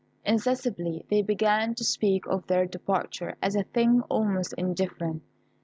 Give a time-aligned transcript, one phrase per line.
[0.25, 5.21] Insensibly they began to speak of their departure as a thing almost indifferent.